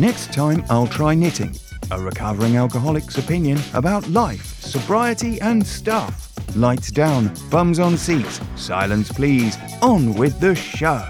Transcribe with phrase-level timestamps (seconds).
[0.00, 1.54] Next time, I'll try knitting,
[1.90, 6.32] a recovering alcoholic's opinion about life, sobriety, and stuff.
[6.56, 11.06] Lights down, bums on seats, silence please, on with the show.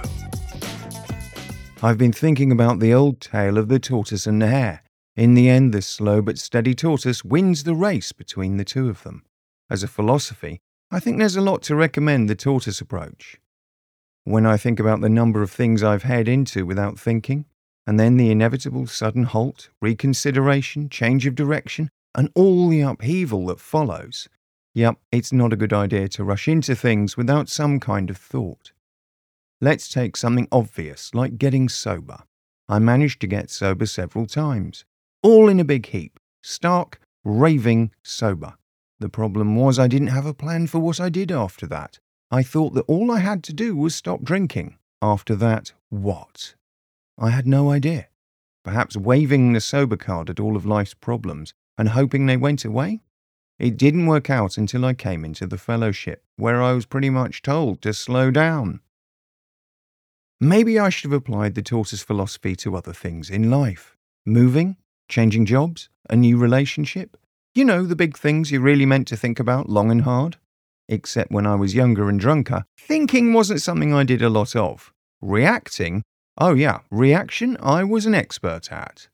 [1.80, 4.82] I've been thinking about the old tale of the tortoise and the hare.
[5.14, 9.04] In the end, the slow but steady tortoise wins the race between the two of
[9.04, 9.22] them.
[9.70, 13.40] As a philosophy, I think there's a lot to recommend the tortoise approach.
[14.24, 17.44] When I think about the number of things I've head into without thinking,
[17.90, 23.58] and then the inevitable sudden halt, reconsideration, change of direction, and all the upheaval that
[23.58, 24.28] follows,
[24.72, 28.70] yep, it's not a good idea to rush into things without some kind of thought.
[29.60, 32.22] Let's take something obvious, like getting sober.
[32.68, 34.84] I managed to get sober several times,
[35.24, 38.54] all in a big heap, stark, raving sober.
[39.00, 41.98] The problem was I didn't have a plan for what I did after that.
[42.30, 44.76] I thought that all I had to do was stop drinking.
[45.02, 46.54] After that, what?
[47.20, 48.08] I had no idea.
[48.64, 53.02] Perhaps waving the sober card at all of life's problems and hoping they went away?
[53.58, 57.42] It didn't work out until I came into the fellowship, where I was pretty much
[57.42, 58.80] told to slow down.
[60.40, 64.76] Maybe I should have applied the tortoise philosophy to other things in life moving,
[65.08, 67.16] changing jobs, a new relationship.
[67.54, 70.38] You know, the big things you really meant to think about long and hard
[70.90, 74.92] except when I was younger and drunker, thinking wasn't something I did a lot of.
[75.22, 76.02] Reacting,
[76.40, 79.08] oh yeah, reaction I was an expert at.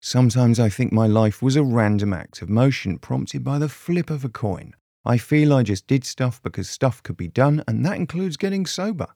[0.00, 4.10] Sometimes I think my life was a random act of motion prompted by the flip
[4.10, 4.74] of a coin.
[5.04, 8.66] I feel I just did stuff because stuff could be done, and that includes getting
[8.66, 9.08] sober.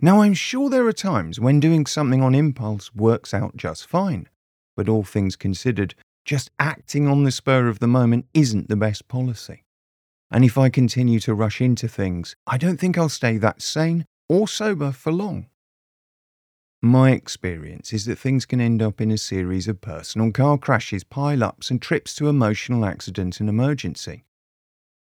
[0.00, 4.28] Now, I'm sure there are times when doing something on impulse works out just fine,
[4.76, 5.94] but all things considered,
[6.24, 9.64] just acting on the spur of the moment isn't the best policy.
[10.30, 14.06] And if I continue to rush into things, I don't think I'll stay that sane
[14.28, 15.49] or sober for long.
[16.82, 21.04] My experience is that things can end up in a series of personal car crashes,
[21.04, 24.24] pile ups, and trips to emotional accident and emergency.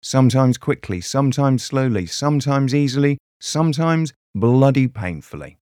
[0.00, 5.59] Sometimes quickly, sometimes slowly, sometimes easily, sometimes bloody painfully,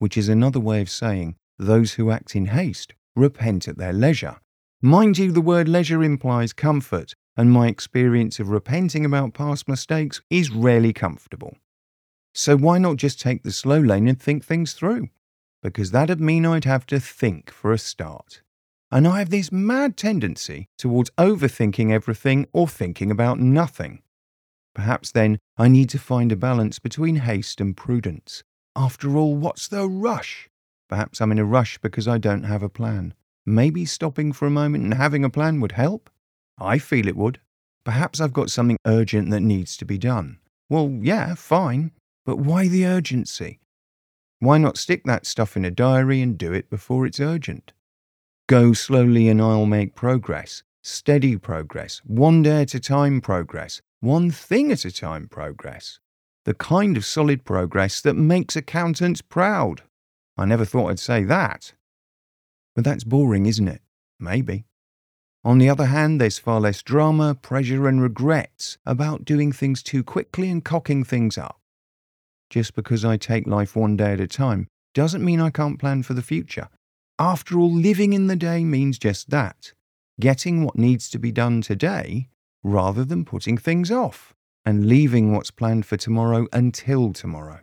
[0.00, 4.36] which is another way of saying those who act in haste repent at their leisure.
[4.82, 10.20] Mind you, the word leisure implies comfort, and my experience of repenting about past mistakes
[10.28, 11.56] is rarely comfortable.
[12.34, 15.08] So why not just take the slow lane and think things through?
[15.64, 18.42] Because that'd mean I'd have to think for a start.
[18.92, 24.02] And I have this mad tendency towards overthinking everything or thinking about nothing.
[24.74, 28.42] Perhaps then I need to find a balance between haste and prudence.
[28.76, 30.50] After all, what's the rush?
[30.90, 33.14] Perhaps I'm in a rush because I don't have a plan.
[33.46, 36.10] Maybe stopping for a moment and having a plan would help?
[36.58, 37.40] I feel it would.
[37.84, 40.40] Perhaps I've got something urgent that needs to be done.
[40.68, 41.92] Well, yeah, fine.
[42.26, 43.60] But why the urgency?
[44.44, 47.72] Why not stick that stuff in a diary and do it before it's urgent?
[48.46, 50.62] Go slowly and I'll make progress.
[50.82, 52.02] Steady progress.
[52.04, 53.80] One day at a time progress.
[54.00, 55.98] One thing at a time progress.
[56.44, 59.80] The kind of solid progress that makes accountants proud.
[60.36, 61.72] I never thought I'd say that.
[62.74, 63.80] But that's boring, isn't it?
[64.20, 64.66] Maybe.
[65.42, 70.04] On the other hand, there's far less drama, pressure, and regrets about doing things too
[70.04, 71.63] quickly and cocking things up.
[72.50, 76.02] Just because I take life one day at a time doesn't mean I can't plan
[76.02, 76.68] for the future.
[77.18, 79.72] After all, living in the day means just that
[80.20, 82.28] getting what needs to be done today
[82.62, 84.32] rather than putting things off
[84.64, 87.60] and leaving what's planned for tomorrow until tomorrow.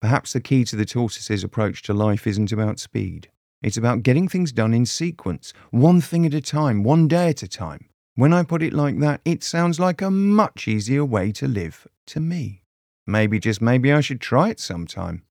[0.00, 3.30] Perhaps the key to the tortoise's approach to life isn't about speed.
[3.62, 7.42] It's about getting things done in sequence, one thing at a time, one day at
[7.42, 7.88] a time.
[8.14, 11.86] When I put it like that, it sounds like a much easier way to live
[12.08, 12.62] to me.
[13.06, 15.22] Maybe, just maybe, I should try it sometime.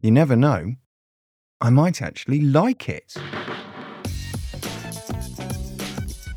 [0.00, 0.76] You never know.
[1.60, 3.16] I might actually like it.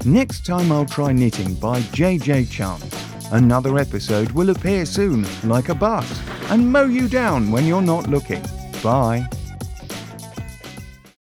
[0.05, 2.95] Next time I'll try knitting by JJ Chance.
[3.31, 6.09] Another episode will appear soon, like a bus,
[6.50, 8.44] and mow you down when you're not looking.
[8.81, 9.27] Bye.